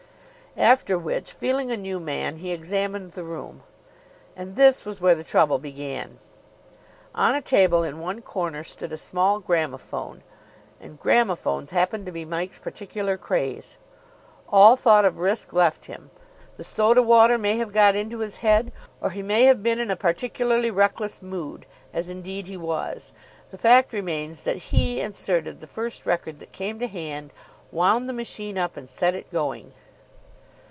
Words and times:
After 0.57 0.99
which, 0.99 1.31
feeling 1.31 1.71
a 1.71 1.77
new 1.77 1.97
man, 1.97 2.35
he 2.39 2.51
examined 2.51 3.13
the 3.13 3.23
room. 3.23 3.63
And 4.35 4.57
this 4.57 4.83
was 4.83 4.99
where 4.99 5.15
the 5.15 5.23
trouble 5.23 5.59
began. 5.59 6.17
On 7.15 7.33
a 7.33 7.41
table 7.41 7.83
in 7.83 7.99
one 8.01 8.21
corner 8.21 8.61
stood 8.65 8.91
a 8.91 8.97
small 8.97 9.39
gramophone. 9.39 10.23
And 10.81 10.99
gramophones 10.99 11.71
happened 11.71 12.05
to 12.05 12.11
be 12.11 12.25
Mike's 12.25 12.59
particular 12.59 13.15
craze. 13.15 13.77
All 14.49 14.75
thought 14.75 15.05
of 15.05 15.19
risk 15.19 15.53
left 15.53 15.85
him. 15.85 16.11
The 16.57 16.65
soda 16.65 17.01
water 17.01 17.37
may 17.37 17.55
have 17.57 17.71
got 17.71 17.95
into 17.95 18.17
his 18.19 18.35
head, 18.35 18.73
or 18.99 19.11
he 19.11 19.21
may 19.23 19.45
have 19.45 19.63
been 19.63 19.79
in 19.79 19.89
a 19.89 19.95
particularly 19.95 20.69
reckless 20.69 21.21
mood, 21.21 21.65
as 21.93 22.09
indeed 22.09 22.47
he 22.47 22.57
was. 22.57 23.13
The 23.51 23.57
fact 23.57 23.93
remains 23.93 24.43
that 24.43 24.57
he 24.57 24.99
inserted 24.99 25.61
the 25.61 25.65
first 25.65 26.05
record 26.05 26.39
that 26.39 26.51
came 26.51 26.77
to 26.79 26.87
hand, 26.87 27.31
wound 27.71 28.09
the 28.09 28.13
machine 28.13 28.57
up, 28.57 28.75
and 28.75 28.89
set 28.89 29.15
it 29.15 29.31
going. 29.31 29.71